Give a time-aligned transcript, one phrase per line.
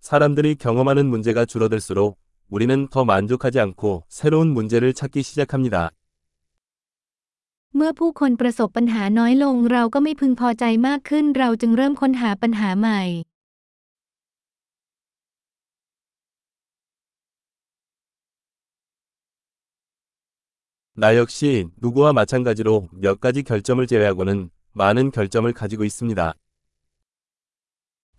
[0.00, 2.16] 사람들이 경험하는 문제가 줄어들수록
[2.48, 5.90] 우리는 더 만족하지 않고 새로운 문제를 찾기 시작합니다.
[7.79, 13.01] เมื่อผู้คนประสบปัญหาน้อยลงเราก็ไม่พึงพอใจมากขึ้น เราจึงเริ่มค้นหาปัญหาใหม่
[21.01, 22.69] 나 역시 누구와 마찬가지로
[23.03, 26.21] 몇 가지 결점을 제외하고는 많은 결점을 가지고 있습니다.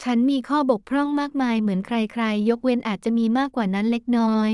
[0.02, 4.50] ฉันมีข้อบกพร่องมากมายเหมือนใครๆ ยกเว้นอาจจะมีมากกว่านั้นเล็กน้อย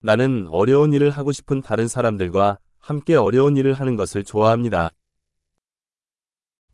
[0.00, 4.90] 나는 어려운 일을 하고 싶은 다른 사람들과 함께 어려운 일을 하는 것을 좋아합니다.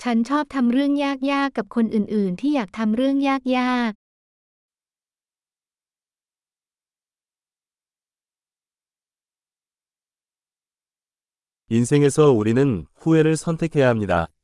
[0.03, 3.37] ฉันชอบทำเรื่องยากๆ กับคนอื่นๆ ที่อยากทำเรื่องยา
[3.88, 3.93] ก
[11.72, 14.28] 인생에서 우리는 후회를 선택해야 합니다.
[14.31, 14.41] ๆ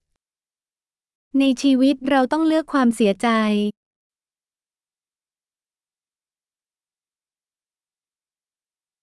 [1.41, 3.28] ในชีวิตเราต้องเลือกความเสียใจ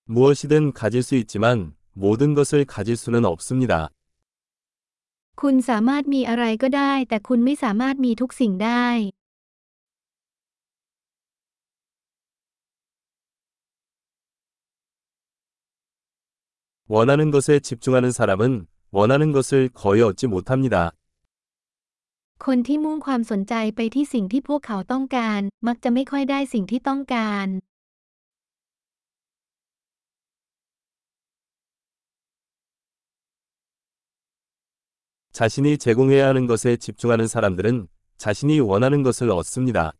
[0.07, 3.89] 무엇이든 가질 수 있지만 모든 것을 가질 수는 없습니다.
[5.41, 8.87] คุณสามารถมีอะไรก็ได้ แต่คุณไม่สามารถมีทุกสิ่งได้
[16.87, 20.91] 원하는 것에 집중하는 사람은 원하는 것을 거의 얻지 못합니다.
[22.45, 27.47] คนที่มุ่งความสนใจไปที่สิ่งที่พวกเขาต้องการ มักจะไม่ค่อยได้สิ่งที่ต้องการ
[35.37, 37.87] 자신이 제공해야 하는 것에 집중하는 사람들은
[38.17, 39.93] 자신이 원하는 것을 얻습니다.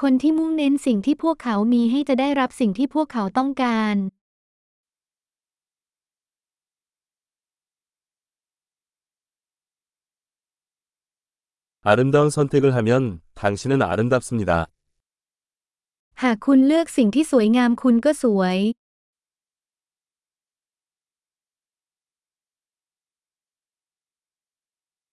[0.00, 3.96] คนที่มุ่งเน้นสิ่งที่พวกเขามีให้จะได้รับสิ่งที่พวกเขาต้องการ
[11.90, 14.52] 아름다운 선택을 하면 당신은 아름답습니다.
[16.22, 18.56] หากคุณเลือกสิ่งที่สวยงามคุณก็สวย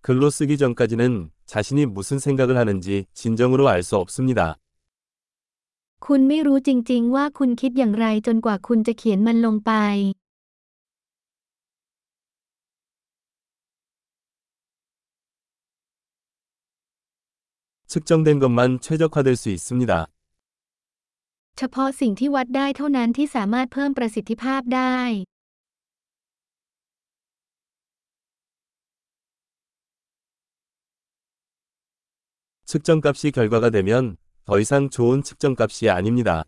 [0.01, 4.55] 글로 쓰기 전까지는 자신이 무슨 생각을 하는지 진정으로 알 수 없습니다.
[6.05, 9.71] คุณไม่รู้จริงๆ ว่าคุณคิดอย่างไรจนกว่าคุณจะเขียนมันลงไป
[17.87, 19.91] 측정된 것만 최적화될 수 있습니다.
[21.57, 24.97] เฉพาะสิ่งที่วัดได้เท่านั้นที่สามารถเพิ่มประสิทธิภาพได้
[32.69, 36.45] 측정값이 결과가 되면 더 이상 좋은 측정값이 아닙니다.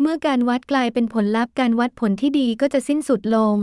[0.00, 3.56] เมื่อการวัดกลายเป็นผลลัพธ์การวัดผลที่ดีก็จะสิ้นสุดลง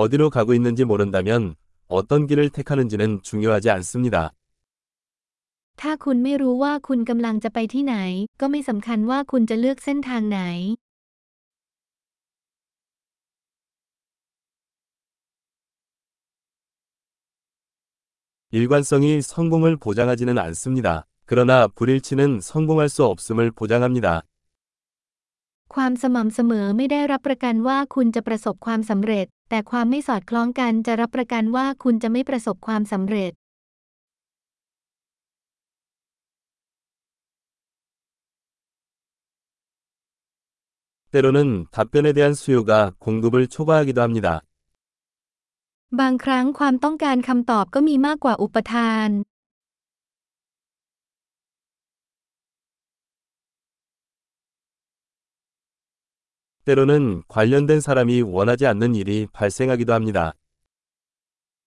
[0.00, 1.54] 어디로 가고 있는지 모른다면
[1.86, 4.16] 어떤 길을 택하는지는 중요하지 않습니다.
[5.80, 7.96] ถ้าคุณไม่รู้ว่าคุณกำลังจะไปที่ไหน
[8.40, 10.40] ก็ไม่สำคัญว่าคุณจะเลือกเส้นทางไหน
[18.50, 21.06] 일관성이 성공을 보장하지는 않습니다.
[21.26, 24.22] 그러나 불일치는 성공할 수 없음을 보장합니다.
[25.74, 33.32] ความสม่ำเสมอไม่ได้รับประกันว่าคุณจะประสบความสำเร็จ แต่ความไม่สอดคล้องกันจะรับประกันว่าคุณจะไม่ประสบความสำเร็จ
[41.14, 44.42] 때로는 답변에 대한 수요가 공급을 초과하기도 합니다.
[46.00, 49.10] บางครั้งความต้องการคำตอบก็มีมากกว่าอุปทาน
[56.66, 60.18] 때로는 관련된 사람이 원하지 않는 일이 발생하기도 합니다.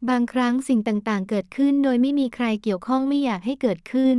[0.08, 4.18] บางครั้งสิ่งต่างๆ เกิดขึ้นโดยไม่มีใครเกี่ยวข้องไม่อยากให้เกิดขึ้น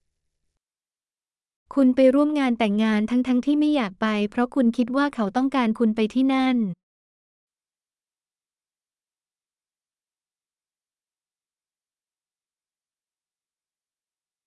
[1.74, 6.58] คุณไปร่วมงานแต่งงานทั้งๆทที่ไม่อยากไป เพราะคุณคิดว่าเขาต้องการคุณไปที่นั่น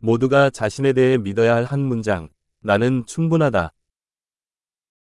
[0.02, 2.30] 모두가 자신에 대해 믿어야 할 한 문장.
[2.70, 3.58] 나는 충분하다.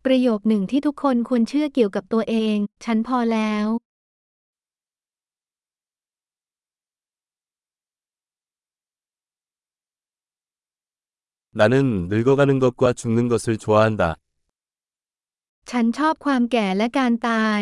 [0.04, 3.66] ประโยคหนึ่งที่ทุกคนควรเชื่อเกี่ยวกับตัวเอง ฉันพอแล้ว
[11.52, 14.16] 나는 늙어가는 것과 죽는 것을 좋아한다.
[15.70, 17.60] ฉันชอบความแก่และการตาย